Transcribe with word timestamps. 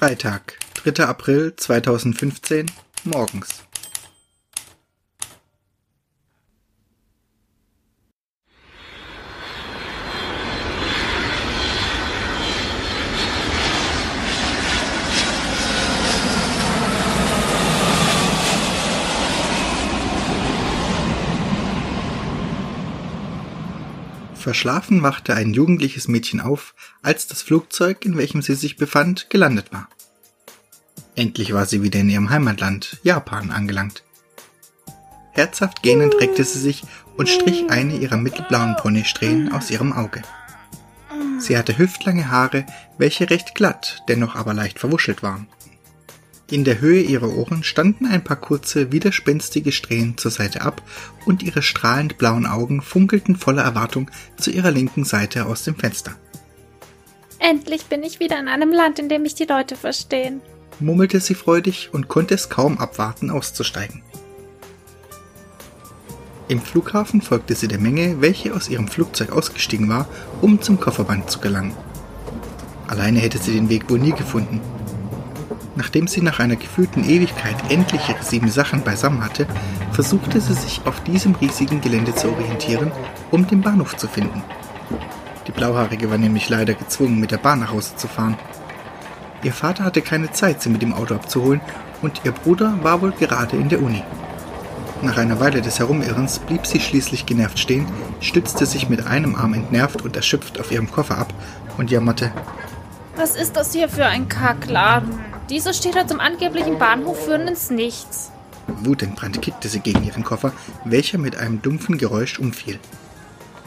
Freitag, 0.00 0.56
3. 0.76 1.06
April 1.06 1.52
2015, 1.56 2.70
morgens. 3.04 3.64
Verschlafen 24.40 25.02
wachte 25.02 25.34
ein 25.34 25.52
jugendliches 25.52 26.08
Mädchen 26.08 26.40
auf, 26.40 26.74
als 27.02 27.26
das 27.26 27.42
Flugzeug, 27.42 28.06
in 28.06 28.16
welchem 28.16 28.40
sie 28.40 28.54
sich 28.54 28.76
befand, 28.78 29.28
gelandet 29.28 29.70
war. 29.70 29.88
Endlich 31.14 31.52
war 31.52 31.66
sie 31.66 31.82
wieder 31.82 32.00
in 32.00 32.08
ihrem 32.08 32.30
Heimatland, 32.30 32.98
Japan, 33.02 33.50
angelangt. 33.50 34.02
Herzhaft 35.32 35.82
gähnend 35.82 36.14
reckte 36.20 36.42
sie 36.42 36.58
sich 36.58 36.84
und 37.18 37.28
strich 37.28 37.70
eine 37.70 37.96
ihrer 37.96 38.16
mittelblauen 38.16 38.76
Ponysträhnen 38.76 39.52
aus 39.52 39.70
ihrem 39.70 39.92
Auge. 39.92 40.22
Sie 41.38 41.58
hatte 41.58 41.76
hüftlange 41.76 42.30
Haare, 42.30 42.64
welche 42.96 43.28
recht 43.28 43.54
glatt, 43.54 44.02
dennoch 44.08 44.36
aber 44.36 44.54
leicht 44.54 44.78
verwuschelt 44.78 45.22
waren. 45.22 45.48
In 46.50 46.64
der 46.64 46.80
Höhe 46.80 47.00
ihrer 47.00 47.32
Ohren 47.36 47.62
standen 47.62 48.06
ein 48.06 48.24
paar 48.24 48.36
kurze, 48.36 48.90
widerspenstige 48.90 49.70
Strähnen 49.70 50.18
zur 50.18 50.32
Seite 50.32 50.62
ab 50.62 50.82
und 51.24 51.44
ihre 51.44 51.62
strahlend 51.62 52.18
blauen 52.18 52.44
Augen 52.44 52.82
funkelten 52.82 53.36
voller 53.36 53.62
Erwartung 53.62 54.10
zu 54.36 54.50
ihrer 54.50 54.72
linken 54.72 55.04
Seite 55.04 55.46
aus 55.46 55.62
dem 55.62 55.76
Fenster. 55.76 56.16
Endlich 57.38 57.84
bin 57.84 58.02
ich 58.02 58.18
wieder 58.18 58.40
in 58.40 58.48
einem 58.48 58.72
Land, 58.72 58.98
in 58.98 59.08
dem 59.08 59.22
mich 59.22 59.36
die 59.36 59.44
Leute 59.44 59.76
verstehen, 59.76 60.40
murmelte 60.80 61.20
sie 61.20 61.34
freudig 61.34 61.90
und 61.92 62.08
konnte 62.08 62.34
es 62.34 62.48
kaum 62.48 62.78
abwarten, 62.78 63.30
auszusteigen. 63.30 64.02
Im 66.48 66.60
Flughafen 66.60 67.22
folgte 67.22 67.54
sie 67.54 67.68
der 67.68 67.78
Menge, 67.78 68.20
welche 68.20 68.54
aus 68.56 68.68
ihrem 68.68 68.88
Flugzeug 68.88 69.30
ausgestiegen 69.30 69.88
war, 69.88 70.08
um 70.40 70.60
zum 70.60 70.80
Kofferband 70.80 71.30
zu 71.30 71.38
gelangen. 71.38 71.76
Alleine 72.88 73.20
hätte 73.20 73.38
sie 73.38 73.52
den 73.52 73.68
Weg 73.68 73.88
wohl 73.88 74.00
nie 74.00 74.10
gefunden, 74.10 74.60
Nachdem 75.76 76.08
sie 76.08 76.20
nach 76.20 76.40
einer 76.40 76.56
gefühlten 76.56 77.08
Ewigkeit 77.08 77.56
endlich 77.68 78.08
ihre 78.08 78.22
sieben 78.22 78.48
Sachen 78.48 78.82
beisammen 78.82 79.24
hatte, 79.24 79.46
versuchte 79.92 80.40
sie 80.40 80.54
sich 80.54 80.80
auf 80.84 81.02
diesem 81.04 81.34
riesigen 81.36 81.80
Gelände 81.80 82.14
zu 82.14 82.28
orientieren, 82.30 82.90
um 83.30 83.46
den 83.46 83.60
Bahnhof 83.60 83.96
zu 83.96 84.08
finden. 84.08 84.42
Die 85.46 85.52
Blauhaarige 85.52 86.10
war 86.10 86.18
nämlich 86.18 86.48
leider 86.48 86.74
gezwungen, 86.74 87.20
mit 87.20 87.30
der 87.30 87.38
Bahn 87.38 87.60
nach 87.60 87.72
Hause 87.72 87.96
zu 87.96 88.08
fahren. 88.08 88.36
Ihr 89.42 89.52
Vater 89.52 89.84
hatte 89.84 90.02
keine 90.02 90.32
Zeit, 90.32 90.60
sie 90.60 90.70
mit 90.70 90.82
dem 90.82 90.92
Auto 90.92 91.14
abzuholen, 91.14 91.60
und 92.02 92.20
ihr 92.24 92.32
Bruder 92.32 92.74
war 92.82 93.00
wohl 93.00 93.12
gerade 93.12 93.56
in 93.56 93.68
der 93.68 93.82
Uni. 93.82 94.02
Nach 95.02 95.16
einer 95.16 95.40
Weile 95.40 95.62
des 95.62 95.78
Herumirrens 95.78 96.40
blieb 96.40 96.66
sie 96.66 96.80
schließlich 96.80 97.24
genervt 97.24 97.58
stehen, 97.58 97.86
stützte 98.20 98.66
sich 98.66 98.90
mit 98.90 99.06
einem 99.06 99.34
Arm 99.34 99.54
entnervt 99.54 100.02
und 100.02 100.14
erschöpft 100.14 100.60
auf 100.60 100.70
ihrem 100.70 100.90
Koffer 100.90 101.16
ab 101.16 101.32
und 101.78 101.90
jammerte. 101.90 102.32
Was 103.16 103.34
ist 103.34 103.56
das 103.56 103.72
hier 103.72 103.88
für 103.88 104.04
ein 104.04 104.28
Kackladen? 104.28 105.29
Diese 105.50 105.74
Städte 105.74 106.06
zum 106.06 106.20
angeblichen 106.20 106.78
Bahnhof 106.78 107.24
führen 107.24 107.48
ins 107.48 107.70
Nichts. 107.70 108.30
Wutentbrannt 108.84 109.42
kickte 109.42 109.68
sie 109.68 109.80
gegen 109.80 110.04
ihren 110.04 110.22
Koffer, 110.22 110.52
welcher 110.84 111.18
mit 111.18 111.36
einem 111.36 111.60
dumpfen 111.60 111.98
Geräusch 111.98 112.38
umfiel. 112.38 112.78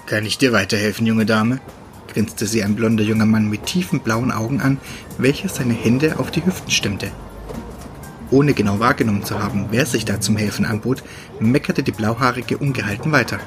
Kann 0.05 0.25
ich 0.25 0.37
dir 0.37 0.53
weiterhelfen, 0.53 1.05
junge 1.05 1.25
Dame? 1.25 1.59
grinste 2.07 2.45
sie 2.45 2.63
ein 2.63 2.75
blonder 2.75 3.03
junger 3.03 3.25
Mann 3.25 3.49
mit 3.49 3.65
tiefen 3.65 3.99
blauen 3.99 4.31
Augen 4.31 4.61
an, 4.61 4.77
welcher 5.17 5.49
seine 5.49 5.73
Hände 5.73 6.19
auf 6.19 6.31
die 6.31 6.45
Hüften 6.45 6.71
stemmte. 6.71 7.11
Ohne 8.31 8.53
genau 8.53 8.79
wahrgenommen 8.79 9.25
zu 9.25 9.43
haben, 9.43 9.67
wer 9.71 9.85
sich 9.85 10.05
da 10.05 10.21
zum 10.21 10.37
Helfen 10.37 10.65
anbot, 10.65 11.03
meckerte 11.39 11.83
die 11.83 11.91
Blauhaarige 11.91 12.57
ungehalten 12.57 13.11
weiter. 13.11 13.39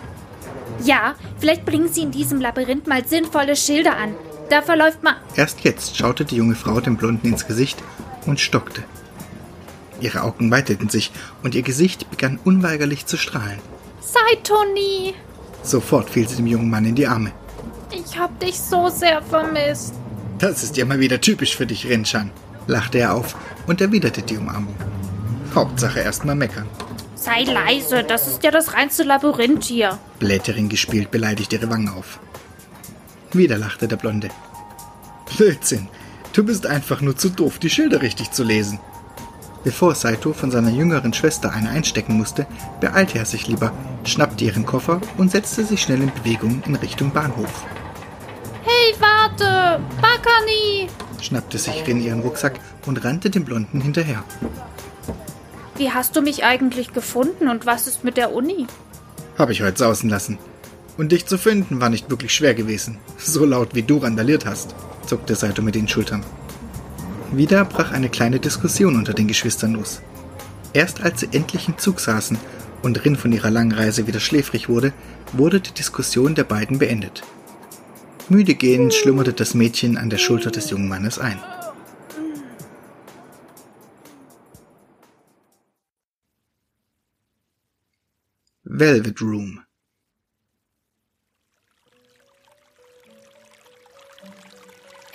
Ja, 0.84 1.14
vielleicht 1.38 1.64
bringen 1.64 1.88
Sie 1.90 2.02
in 2.02 2.10
diesem 2.10 2.40
Labyrinth 2.40 2.86
mal 2.86 3.06
sinnvolle 3.06 3.56
Schilder 3.56 3.96
an. 3.96 4.14
Da 4.50 4.60
verläuft 4.60 5.02
man. 5.02 5.14
Erst 5.36 5.60
jetzt 5.60 5.96
schaute 5.96 6.24
die 6.24 6.36
junge 6.36 6.54
Frau 6.54 6.80
dem 6.80 6.96
Blonden 6.96 7.28
ins 7.28 7.46
Gesicht 7.46 7.82
und 8.26 8.40
stockte. 8.40 8.84
Ihre 10.00 10.22
Augen 10.22 10.50
weiteten 10.50 10.88
sich 10.88 11.10
und 11.42 11.54
ihr 11.54 11.62
Gesicht 11.62 12.10
begann 12.10 12.38
unweigerlich 12.44 13.06
zu 13.06 13.16
strahlen. 13.16 13.58
Sei 14.00 14.36
Toni! 14.42 15.14
Sofort 15.62 16.10
fiel 16.10 16.28
sie 16.28 16.36
dem 16.36 16.46
jungen 16.46 16.70
Mann 16.70 16.84
in 16.84 16.94
die 16.94 17.06
Arme. 17.06 17.32
Ich 17.90 18.18
hab 18.18 18.38
dich 18.40 18.60
so 18.60 18.88
sehr 18.88 19.22
vermisst. 19.22 19.94
Das 20.38 20.62
ist 20.62 20.76
ja 20.76 20.84
mal 20.84 21.00
wieder 21.00 21.20
typisch 21.20 21.56
für 21.56 21.66
dich, 21.66 21.88
Rinchan, 21.88 22.30
lachte 22.66 22.98
er 22.98 23.14
auf 23.14 23.34
und 23.66 23.80
erwiderte 23.80 24.22
die 24.22 24.36
Umarmung. 24.36 24.74
Hauptsache 25.54 26.00
erst 26.00 26.24
mal 26.24 26.34
meckern. 26.34 26.68
Sei 27.14 27.44
leise, 27.44 28.04
das 28.04 28.28
ist 28.28 28.44
ja 28.44 28.50
das 28.50 28.74
reinste 28.74 29.02
Labyrinth 29.02 29.64
hier. 29.64 29.98
Blätterin 30.18 30.68
gespielt 30.68 31.10
beleidigt 31.10 31.52
ihre 31.52 31.70
Wangen 31.70 31.88
auf. 31.88 32.20
Wieder 33.32 33.56
lachte 33.56 33.88
der 33.88 33.96
Blonde. 33.96 34.28
Blödsinn, 35.36 35.88
Du 36.36 36.44
bist 36.44 36.66
einfach 36.66 37.00
nur 37.00 37.16
zu 37.16 37.30
doof, 37.30 37.58
die 37.58 37.70
Schilder 37.70 38.02
richtig 38.02 38.30
zu 38.30 38.44
lesen. 38.44 38.78
Bevor 39.64 39.94
Saito 39.94 40.34
von 40.34 40.50
seiner 40.50 40.68
jüngeren 40.68 41.14
Schwester 41.14 41.50
eine 41.50 41.70
einstecken 41.70 42.18
musste, 42.18 42.46
beeilte 42.78 43.18
er 43.18 43.24
sich 43.24 43.48
lieber, 43.48 43.72
schnappte 44.04 44.44
ihren 44.44 44.66
Koffer 44.66 45.00
und 45.16 45.30
setzte 45.30 45.64
sich 45.64 45.80
schnell 45.80 46.02
in 46.02 46.12
Bewegung 46.12 46.62
in 46.66 46.74
Richtung 46.74 47.10
Bahnhof. 47.10 47.64
Hey, 48.64 48.94
warte! 49.00 49.82
Bakani! 50.02 50.88
schnappte 51.22 51.56
sich 51.56 51.86
Rin 51.86 52.02
ihren 52.02 52.20
Rucksack 52.20 52.60
und 52.84 53.02
rannte 53.02 53.30
dem 53.30 53.46
Blonden 53.46 53.80
hinterher. 53.80 54.22
Wie 55.78 55.90
hast 55.90 56.16
du 56.16 56.20
mich 56.20 56.44
eigentlich 56.44 56.92
gefunden 56.92 57.48
und 57.48 57.64
was 57.64 57.86
ist 57.86 58.04
mit 58.04 58.18
der 58.18 58.34
Uni? 58.34 58.66
Habe 59.38 59.52
ich 59.52 59.62
heute 59.62 59.78
sausen 59.78 60.10
lassen. 60.10 60.36
Und 60.98 61.12
dich 61.12 61.24
zu 61.24 61.38
finden 61.38 61.80
war 61.80 61.88
nicht 61.88 62.10
wirklich 62.10 62.34
schwer 62.34 62.52
gewesen, 62.52 62.98
so 63.16 63.46
laut 63.46 63.74
wie 63.74 63.82
du 63.82 63.96
randaliert 63.96 64.44
hast 64.44 64.74
zuckte 65.06 65.34
Saito 65.34 65.62
mit 65.62 65.74
den 65.74 65.88
Schultern. 65.88 66.24
Wieder 67.32 67.64
brach 67.64 67.92
eine 67.92 68.08
kleine 68.08 68.40
Diskussion 68.40 68.96
unter 68.96 69.14
den 69.14 69.28
Geschwistern 69.28 69.74
los. 69.74 70.00
Erst 70.72 71.02
als 71.02 71.20
sie 71.20 71.28
endlich 71.32 71.68
im 71.68 71.78
Zug 71.78 72.00
saßen 72.00 72.38
und 72.82 73.04
Rin 73.04 73.16
von 73.16 73.32
ihrer 73.32 73.50
langen 73.50 73.72
Reise 73.72 74.06
wieder 74.06 74.20
schläfrig 74.20 74.68
wurde, 74.68 74.92
wurde 75.32 75.60
die 75.60 75.72
Diskussion 75.72 76.34
der 76.34 76.44
beiden 76.44 76.78
beendet. 76.78 77.22
Müde 78.28 78.54
gehend 78.54 78.92
schlummerte 78.92 79.32
das 79.32 79.54
Mädchen 79.54 79.96
an 79.96 80.10
der 80.10 80.18
Schulter 80.18 80.50
des 80.50 80.70
jungen 80.70 80.88
Mannes 80.88 81.18
ein. 81.18 81.38
Velvet 88.64 89.20
Room 89.22 89.65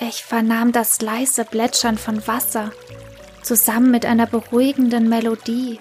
Ich 0.04 0.24
vernahm 0.24 0.72
das 0.72 1.00
leise 1.00 1.46
Plätschern 1.46 1.96
von 1.96 2.26
Wasser, 2.26 2.72
zusammen 3.44 3.92
mit 3.92 4.04
einer 4.04 4.26
beruhigenden 4.26 5.08
Melodie, 5.08 5.80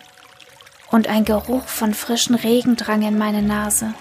und 0.90 1.08
ein 1.08 1.24
Geruch 1.24 1.66
von 1.66 1.94
frischen 1.94 2.34
Regen 2.34 2.76
drang 2.76 3.00
in 3.00 3.16
meine 3.16 3.40
Nase. 3.40 3.94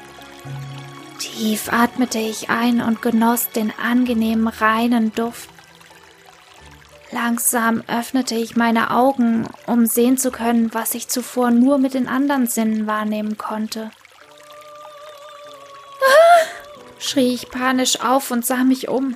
Tief 1.19 1.72
atmete 1.72 2.19
ich 2.19 2.50
ein 2.50 2.81
und 2.81 3.02
genoss 3.02 3.50
den 3.50 3.72
angenehmen 3.81 4.50
reinen 4.50 5.13
Duft. 5.13 5.50
Langsam 7.12 7.84
öffnete 7.88 8.35
ich 8.35 8.58
meine 8.58 8.91
Augen, 8.91 9.47
um 9.68 9.85
sehen 9.85 10.18
zu 10.18 10.31
können, 10.31 10.74
was 10.74 10.96
ich 10.96 11.08
zuvor 11.08 11.50
nur 11.50 11.78
mit 11.78 11.94
den 11.94 12.09
anderen 12.09 12.47
Sinnen 12.47 12.88
wahrnehmen 12.88 13.38
konnte. 13.38 13.91
Ah! 16.02 16.46
schrie 17.00 17.34
ich 17.34 17.50
panisch 17.50 18.02
auf 18.02 18.31
und 18.31 18.46
sah 18.46 18.66
mich 18.66 18.90
um. 18.90 19.16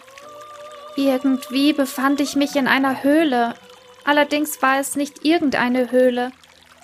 Irgendwie 0.95 1.73
befand 1.73 2.21
ich 2.21 2.35
mich 2.35 2.55
in 2.55 2.67
einer 2.67 3.03
Höhle. 3.03 3.55
Allerdings 4.05 4.61
war 4.61 4.79
es 4.79 4.95
nicht 4.95 5.25
irgendeine 5.25 5.91
Höhle, 5.91 6.31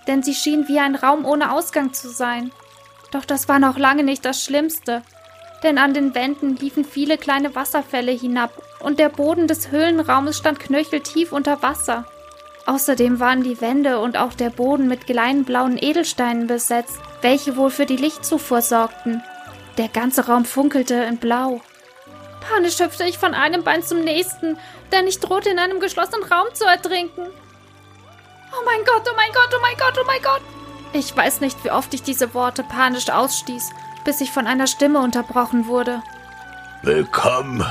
denn 0.08 0.24
sie 0.24 0.34
schien 0.34 0.68
wie 0.68 0.80
ein 0.80 0.96
Raum 0.96 1.26
ohne 1.26 1.52
Ausgang 1.52 1.94
zu 1.94 2.10
sein. 2.10 2.52
Doch 3.12 3.26
das 3.26 3.48
war 3.48 3.60
noch 3.60 3.78
lange 3.78 4.04
nicht 4.04 4.26
das 4.26 4.44
Schlimmste, 4.44 5.04
denn 5.64 5.78
an 5.78 5.94
den 5.94 6.16
Wänden 6.16 6.56
liefen 6.56 6.86
viele 6.86 7.18
kleine 7.18 7.56
Wasserfälle 7.56 8.12
hinab 8.12 8.52
und 8.80 9.00
der 9.00 9.10
Boden 9.10 9.48
des 9.48 9.72
Höhlenraumes 9.72 10.38
stand 10.38 10.60
knöcheltief 10.60 11.32
unter 11.32 11.62
Wasser. 11.62 12.06
Außerdem 12.66 13.20
waren 13.20 13.44
die 13.44 13.62
Wände 13.62 14.00
und 14.00 14.18
auch 14.18 14.34
der 14.34 14.52
Boden 14.52 14.88
mit 14.88 15.08
kleinen 15.08 15.44
blauen 15.44 15.78
Edelsteinen 15.82 16.48
besetzt, 16.48 17.00
welche 17.22 17.58
wohl 17.58 17.72
für 17.72 17.86
die 17.86 17.98
Lichtzufuhr 17.98 18.62
sorgten. 18.62 19.24
Der 19.78 19.88
ganze 19.88 20.28
Raum 20.28 20.46
funkelte 20.46 20.94
in 20.94 21.18
Blau. 21.18 21.62
Panisch 22.42 22.80
hüpfte 22.80 23.04
ich 23.04 23.18
von 23.18 23.34
einem 23.34 23.64
Bein 23.64 23.84
zum 23.84 24.02
nächsten, 24.02 24.58
denn 24.92 25.08
ich 25.08 25.20
drohte 25.20 25.50
in 25.50 25.60
einem 25.60 25.80
geschlossenen 25.80 26.24
Raum 26.24 26.48
zu 26.54 26.66
ertrinken. 26.66 27.28
Oh 28.52 28.66
mein 28.66 28.84
Gott, 28.86 29.04
oh 29.10 29.16
mein 29.16 29.32
Gott, 29.34 29.54
oh 29.56 29.62
mein 29.62 29.78
Gott, 29.78 29.98
oh 30.02 30.06
mein 30.06 30.22
Gott. 30.22 30.42
Ich 30.94 31.16
weiß 31.16 31.42
nicht, 31.42 31.64
wie 31.64 31.72
oft 31.72 31.94
ich 31.94 32.02
diese 32.02 32.34
Worte 32.34 32.64
panisch 32.64 33.10
ausstieß, 33.10 33.70
bis 34.06 34.22
ich 34.22 34.32
von 34.32 34.48
einer 34.48 34.66
Stimme 34.68 35.00
unterbrochen 35.00 35.68
wurde. 35.68 36.02
Willkommen 36.82 37.64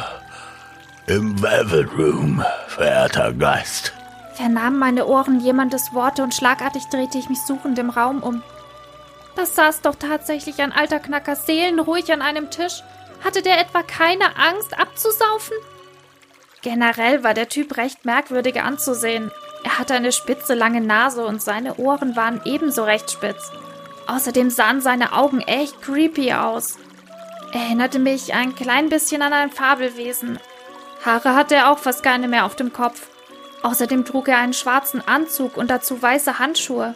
im 1.07 1.41
Velvet 1.43 1.89
Room, 1.99 2.45
verehrter 2.69 3.33
Geist. 3.33 3.93
vernahmen 4.35 4.79
meine 4.79 5.07
Ohren 5.07 5.41
jemandes 5.41 5.93
Worte 5.95 6.23
und 6.23 6.35
schlagartig 6.35 6.87
drehte 6.89 7.19
ich 7.19 7.29
mich 7.29 7.43
suchend 7.43 7.79
im 7.79 7.91
Raum 7.91 8.23
um. 8.23 8.43
Das 9.35 9.57
saß 9.57 9.81
doch 9.81 9.97
tatsächlich 9.97 10.61
ein 10.61 10.73
alter 10.73 11.01
Knacker 11.01 11.35
seelenruhig 11.35 12.13
an 12.13 12.23
einem 12.23 12.51
Tisch. 12.51 12.83
Hatte 13.25 13.43
der 13.43 13.61
etwa 13.61 13.83
keine 13.83 14.37
Angst 14.37 14.79
abzusaufen? 14.79 15.57
Generell 16.63 17.23
war 17.25 17.35
der 17.35 17.49
Typ 17.49 17.77
recht 17.77 18.05
merkwürdig 18.05 18.61
anzusehen. 18.61 19.31
Er 19.65 19.79
hatte 19.79 19.95
eine 19.95 20.13
spitze, 20.13 20.55
lange 20.55 20.81
Nase 20.81 21.25
und 21.25 21.43
seine 21.43 21.77
Ohren 21.77 22.17
waren 22.17 22.41
ebenso 22.45 22.85
recht 22.85 23.11
spitz. 23.11 23.51
Außerdem 24.07 24.51
sahen 24.51 24.81
seine 24.81 25.13
Augen 25.13 25.41
echt 25.41 25.83
creepy 25.83 26.33
aus. 26.33 26.79
Erinnerte 27.53 27.99
mich 27.99 28.35
ein 28.35 28.55
klein 28.55 28.89
bisschen 28.89 29.23
an 29.23 29.33
ein 29.33 29.51
Fabelwesen. 29.51 30.39
Haare 31.05 31.35
hatte 31.35 31.55
er 31.55 31.71
auch 31.71 31.79
fast 31.79 32.03
keine 32.03 32.29
mehr 32.29 32.45
auf 32.45 32.57
dem 32.57 32.73
Kopf. 32.73 33.09
Außerdem 33.63 34.05
trug 34.05 34.29
er 34.29 34.39
einen 34.39 34.53
schwarzen 34.53 35.07
Anzug 35.07 35.57
und 35.57 35.71
dazu 35.71 36.01
weiße 36.01 36.39
Handschuhe. 36.39 36.95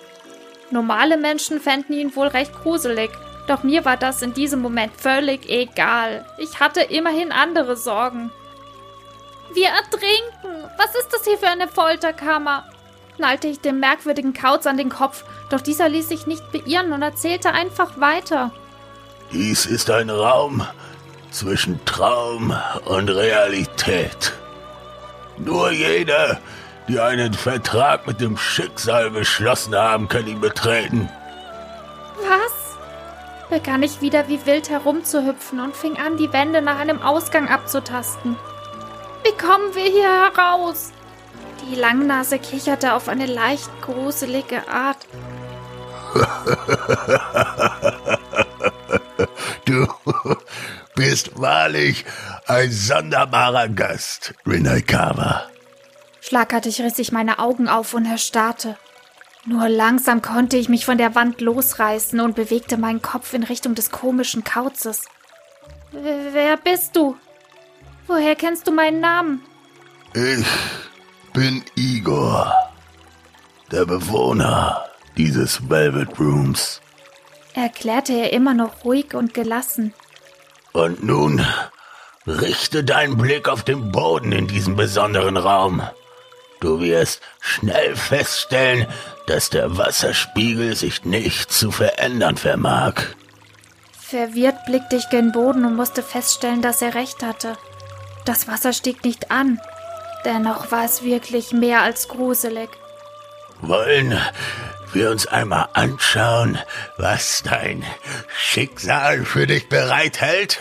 Normale 0.70 1.16
Menschen 1.16 1.60
fänden 1.60 1.94
ihn 1.94 2.14
wohl 2.16 2.28
recht 2.28 2.52
gruselig, 2.54 3.10
doch 3.52 3.62
mir 3.62 3.84
war 3.84 3.98
das 3.98 4.22
in 4.22 4.32
diesem 4.32 4.60
Moment 4.60 4.92
völlig 4.96 5.48
egal. 5.48 6.24
Ich 6.38 6.58
hatte 6.58 6.80
immerhin 6.80 7.32
andere 7.32 7.76
Sorgen. 7.76 8.30
Wir 9.52 9.68
ertrinken! 9.68 10.70
Was 10.78 10.94
ist 10.94 11.12
das 11.12 11.24
hier 11.24 11.36
für 11.36 11.48
eine 11.48 11.68
Folterkammer? 11.68 12.64
knallte 13.16 13.46
ich 13.46 13.60
dem 13.60 13.78
merkwürdigen 13.78 14.32
Kauz 14.32 14.66
an 14.66 14.78
den 14.78 14.88
Kopf, 14.88 15.24
doch 15.50 15.60
dieser 15.60 15.90
ließ 15.90 16.08
sich 16.08 16.26
nicht 16.26 16.50
beirren 16.50 16.92
und 16.92 17.02
erzählte 17.02 17.52
einfach 17.52 18.00
weiter. 18.00 18.50
Dies 19.32 19.66
ist 19.66 19.90
ein 19.90 20.08
Raum 20.08 20.66
zwischen 21.30 21.84
Traum 21.84 22.56
und 22.86 23.10
Realität. 23.10 24.32
Nur 25.36 25.70
jeder, 25.70 26.40
die 26.88 26.98
einen 26.98 27.34
Vertrag 27.34 28.06
mit 28.06 28.18
dem 28.18 28.38
Schicksal 28.38 29.10
beschlossen 29.10 29.74
haben, 29.74 30.08
kann 30.08 30.26
ihn 30.26 30.40
betreten. 30.40 31.10
Was? 32.22 32.51
Begann 33.52 33.82
ich 33.82 34.00
wieder 34.00 34.28
wie 34.28 34.46
wild 34.46 34.70
herumzuhüpfen 34.70 35.60
und 35.60 35.76
fing 35.76 35.98
an, 35.98 36.16
die 36.16 36.32
Wände 36.32 36.62
nach 36.62 36.78
einem 36.78 37.02
Ausgang 37.02 37.48
abzutasten. 37.48 38.36
Wie 39.24 39.36
kommen 39.36 39.74
wir 39.74 39.84
hier 39.84 40.32
heraus? 40.34 40.90
Die 41.68 41.74
Langnase 41.74 42.38
kicherte 42.38 42.94
auf 42.94 43.10
eine 43.10 43.26
leicht 43.26 43.68
gruselige 43.82 44.66
Art. 44.68 44.96
du 49.66 49.86
bist 50.94 51.38
wahrlich 51.38 52.06
ein 52.46 52.72
sonderbarer 52.72 53.68
Gast, 53.68 54.32
Rinalkawa. 54.46 55.42
Schlagartig 56.22 56.80
riss 56.80 56.98
ich 56.98 57.12
meine 57.12 57.38
Augen 57.38 57.68
auf 57.68 57.92
und 57.92 58.06
erstarrte. 58.06 58.78
Nur 59.44 59.68
langsam 59.68 60.22
konnte 60.22 60.56
ich 60.56 60.68
mich 60.68 60.84
von 60.84 60.98
der 60.98 61.14
Wand 61.14 61.40
losreißen 61.40 62.20
und 62.20 62.36
bewegte 62.36 62.76
meinen 62.76 63.02
Kopf 63.02 63.34
in 63.34 63.42
Richtung 63.42 63.74
des 63.74 63.90
komischen 63.90 64.44
Kauzes. 64.44 65.06
Wer 65.90 66.56
bist 66.56 66.94
du? 66.94 67.16
Woher 68.06 68.36
kennst 68.36 68.66
du 68.66 68.72
meinen 68.72 69.00
Namen? 69.00 69.42
Ich 70.14 70.46
bin 71.32 71.62
Igor, 71.74 72.52
der 73.70 73.84
Bewohner 73.84 74.84
dieses 75.16 75.68
Velvet 75.68 76.18
Rooms, 76.18 76.80
erklärte 77.54 78.12
er 78.12 78.32
immer 78.32 78.54
noch 78.54 78.84
ruhig 78.84 79.14
und 79.14 79.34
gelassen. 79.34 79.92
Und 80.72 81.02
nun 81.02 81.44
richte 82.26 82.84
deinen 82.84 83.16
Blick 83.16 83.48
auf 83.48 83.62
den 83.62 83.92
Boden 83.92 84.32
in 84.32 84.46
diesem 84.46 84.76
besonderen 84.76 85.36
Raum. 85.36 85.82
Du 86.62 86.78
wirst 86.78 87.20
schnell 87.40 87.96
feststellen, 87.96 88.86
dass 89.26 89.50
der 89.50 89.76
Wasserspiegel 89.78 90.76
sich 90.76 91.04
nicht 91.04 91.50
zu 91.50 91.72
verändern 91.72 92.36
vermag. 92.36 93.02
Verwirrt 94.00 94.64
blickte 94.66 94.94
ich 94.94 95.08
gen 95.10 95.32
Boden 95.32 95.64
und 95.64 95.74
musste 95.74 96.04
feststellen, 96.04 96.62
dass 96.62 96.80
er 96.80 96.94
recht 96.94 97.24
hatte. 97.24 97.56
Das 98.24 98.46
Wasser 98.46 98.72
stieg 98.72 99.02
nicht 99.02 99.32
an. 99.32 99.60
Dennoch 100.24 100.70
war 100.70 100.84
es 100.84 101.02
wirklich 101.02 101.50
mehr 101.50 101.82
als 101.82 102.06
gruselig. 102.06 102.68
Wollen 103.60 104.16
wir 104.92 105.10
uns 105.10 105.26
einmal 105.26 105.66
anschauen, 105.72 106.60
was 106.96 107.42
dein 107.42 107.82
Schicksal 108.38 109.24
für 109.24 109.48
dich 109.48 109.68
bereithält? 109.68 110.60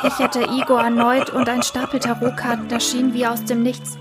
kicherte 0.00 0.42
Igor 0.42 0.82
erneut 0.82 1.30
und 1.30 1.48
ein 1.48 1.62
Stapel 1.62 2.00
Tarotkarten 2.00 2.68
erschien 2.68 3.14
wie 3.14 3.28
aus 3.28 3.44
dem 3.44 3.62
Nichts. 3.62 3.96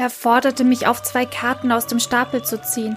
Er 0.00 0.08
forderte 0.08 0.64
mich 0.64 0.86
auf, 0.86 1.02
zwei 1.02 1.26
Karten 1.26 1.70
aus 1.70 1.86
dem 1.86 2.00
Stapel 2.00 2.42
zu 2.42 2.58
ziehen. 2.62 2.96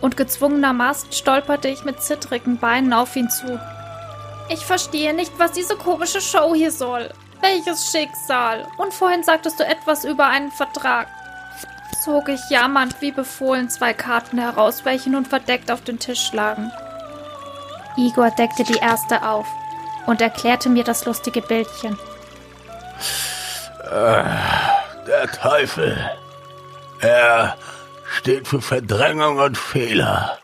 Und 0.00 0.16
gezwungenermaßen 0.16 1.10
stolperte 1.10 1.66
ich 1.66 1.82
mit 1.82 2.00
zittrigen 2.00 2.58
Beinen 2.58 2.92
auf 2.92 3.16
ihn 3.16 3.28
zu. 3.28 3.60
Ich 4.48 4.64
verstehe 4.64 5.12
nicht, 5.14 5.36
was 5.40 5.50
diese 5.50 5.74
komische 5.74 6.20
Show 6.20 6.54
hier 6.54 6.70
soll. 6.70 7.10
Welches 7.40 7.90
Schicksal? 7.90 8.68
Und 8.76 8.94
vorhin 8.94 9.24
sagtest 9.24 9.58
du 9.58 9.66
etwas 9.66 10.04
über 10.04 10.28
einen 10.28 10.52
Vertrag. 10.52 11.08
Zog 12.04 12.28
ich 12.28 12.40
jammernd 12.50 12.94
wie 13.00 13.10
befohlen 13.10 13.68
zwei 13.68 13.92
Karten 13.92 14.38
heraus, 14.38 14.84
welche 14.84 15.10
nun 15.10 15.26
verdeckt 15.26 15.72
auf 15.72 15.82
den 15.82 15.98
Tisch 15.98 16.32
lagen. 16.32 16.70
Igor 17.96 18.30
deckte 18.30 18.62
die 18.62 18.78
erste 18.78 19.24
auf 19.24 19.48
und 20.06 20.20
erklärte 20.20 20.68
mir 20.68 20.84
das 20.84 21.04
lustige 21.04 21.42
Bildchen. 21.42 21.98
Äh, 23.90 24.22
der 25.04 25.32
Teufel. 25.32 25.98
Er 27.00 27.56
steht 28.16 28.48
für 28.48 28.60
Verdrängung 28.60 29.38
und 29.38 29.56
Fehler. 29.56 30.38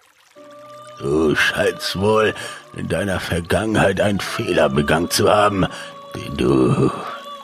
Du 1.00 1.34
scheinst 1.34 1.98
wohl 1.98 2.34
in 2.76 2.88
deiner 2.88 3.20
Vergangenheit 3.20 4.00
einen 4.00 4.20
Fehler 4.20 4.68
begangen 4.68 5.10
zu 5.10 5.30
haben, 5.30 5.66
den 6.14 6.36
du 6.36 6.90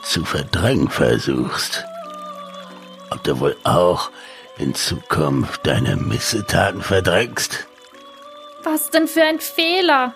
zu 0.03 0.23
verdrängen 0.23 0.89
versuchst. 0.89 1.85
Ob 3.09 3.23
du 3.23 3.39
wohl 3.39 3.57
auch 3.63 4.09
in 4.57 4.73
Zukunft 4.73 5.67
deine 5.67 5.97
Missetaten 5.97 6.81
verdrängst? 6.81 7.67
Was 8.63 8.89
denn 8.89 9.07
für 9.07 9.23
ein 9.23 9.39
Fehler? 9.39 10.13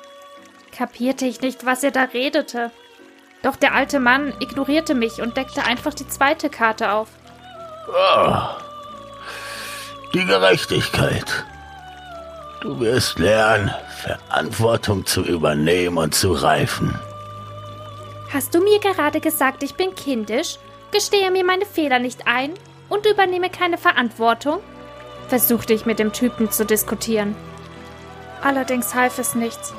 Kapierte 0.72 1.26
ich 1.26 1.42
nicht, 1.42 1.66
was 1.66 1.84
er 1.84 1.92
da 1.92 2.04
redete. 2.04 2.72
Doch 3.44 3.56
der 3.56 3.74
alte 3.74 4.00
Mann 4.00 4.34
ignorierte 4.40 4.96
mich 4.96 5.22
und 5.22 5.38
deckte 5.38 5.64
einfach 5.64 5.94
die 5.94 6.08
zweite 6.08 6.50
Karte 6.50 6.92
auf. 6.92 7.10
Oh, 7.88 8.65
die 10.16 10.26
Gerechtigkeit. 10.26 11.46
Du 12.62 12.80
wirst 12.80 13.20
lernen, 13.20 13.70
Verantwortung 14.02 15.06
zu 15.06 15.22
übernehmen 15.22 15.98
und 15.98 16.16
zu 16.16 16.32
reifen. 16.32 16.98
Hast 18.34 18.56
du 18.56 18.62
mir 18.62 18.80
gerade 18.80 19.20
gesagt, 19.20 19.62
ich 19.62 19.76
bin 19.76 19.94
kindisch, 19.94 20.58
gestehe 20.92 21.30
mir 21.32 21.44
meine 21.44 21.66
Fehler 21.66 22.00
nicht 22.00 22.28
ein 22.28 22.54
und 22.88 23.06
übernehme 23.06 23.50
keine 23.50 23.78
Verantwortung? 23.78 24.60
versuchte 25.28 25.74
ich 25.74 25.88
mit 25.88 25.98
dem 25.98 26.14
Typen 26.14 26.52
zu 26.52 26.66
diskutieren. 26.66 27.36
Allerdings 28.44 28.94
half 28.94 29.18
es 29.18 29.34
nichts, 29.34 29.74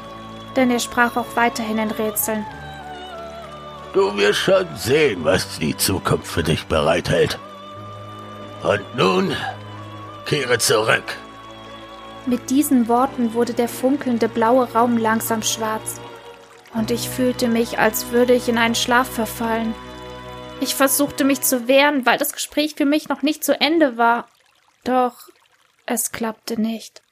denn 0.57 0.73
er 0.73 0.81
sprach 0.81 1.17
auch 1.17 1.37
weiterhin 1.37 1.79
in 1.79 1.91
Rätseln. 1.93 2.45
Du 3.93 4.17
wirst 4.17 4.41
schon 4.41 4.67
sehen, 4.75 5.25
was 5.25 5.59
die 5.61 5.77
Zukunft 5.77 6.27
für 6.27 6.43
dich 6.43 6.67
bereithält. 6.67 7.39
Und 8.65 8.83
nun 8.97 9.37
kehre 10.27 10.59
zurück. 10.59 11.17
Mit 12.27 12.51
diesen 12.51 12.89
Worten 12.89 13.33
wurde 13.33 13.55
der 13.55 13.69
funkelnde 13.69 14.29
blaue 14.29 14.73
Raum 14.73 14.99
langsam 14.99 15.43
schwarz 15.43 16.01
und 16.75 16.91
ich 16.91 17.09
fühlte 17.09 17.49
mich, 17.49 17.79
als 17.79 18.11
würde 18.11 18.35
ich 18.35 18.49
in 18.49 18.59
einen 18.59 18.75
Schlaf 18.75 19.09
verfallen. 19.09 19.75
Ich 20.61 20.75
versuchte 20.75 21.25
mich 21.25 21.41
zu 21.43 21.69
wehren, 21.69 22.05
weil 22.05 22.19
das 22.19 22.33
Gespräch 22.33 22.75
für 22.75 22.85
mich 22.85 23.09
noch 23.09 23.23
nicht 23.23 23.45
zu 23.45 23.59
Ende 23.61 23.97
war. 23.97 24.29
Doch 24.85 25.29
es 25.87 26.13
klappte 26.13 26.61
nicht. 26.61 27.03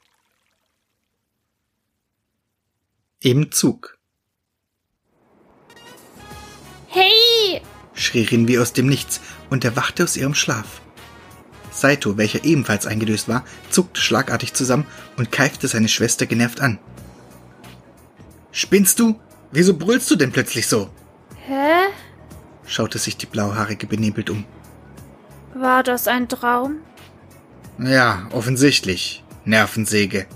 Im 3.21 3.53
Zug. 3.53 3.99
Hey! 6.89 7.63
schrie 7.95 8.25
Rin 8.25 8.49
wie 8.49 8.59
aus 8.59 8.73
dem 8.73 8.87
Nichts 8.87 9.21
und 9.51 9.65
erwachte 9.65 10.05
aus 10.05 10.17
ihrem 10.17 10.35
Schlaf. 10.35 10.81
Saito, 11.75 12.17
welcher 12.17 12.45
ebenfalls 12.45 12.87
eingedöst 12.87 13.29
war, 13.29 13.45
zuckte 13.69 14.01
schlagartig 14.01 14.55
zusammen 14.55 14.87
und 15.17 15.33
keifte 15.33 15.67
seine 15.67 15.89
Schwester 15.89 16.27
genervt 16.27 16.61
an. 16.61 16.79
Spinnst 18.53 19.01
du? 19.01 19.19
Wieso 19.51 19.77
brüllst 19.77 20.11
du 20.11 20.17
denn 20.17 20.31
plötzlich 20.33 20.69
so? 20.69 20.89
Hä? 21.47 21.91
schaute 22.67 22.99
sich 22.99 23.17
die 23.17 23.27
Blauhaarige 23.27 23.87
benebelt 23.87 24.31
um. 24.31 24.45
War 25.55 25.83
das 25.83 26.09
ein 26.09 26.29
Traum? 26.29 26.77
Ja, 27.79 28.29
offensichtlich. 28.31 29.25
Nervensäge, 29.45 30.27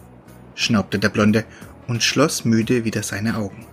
schnaubte 0.55 0.99
der 0.99 1.09
Blonde 1.09 1.45
und 1.87 2.03
schloss 2.03 2.45
müde 2.45 2.85
wieder 2.85 3.03
seine 3.03 3.37
Augen. 3.37 3.65